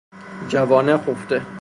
[0.49, 1.41] جوانه خفته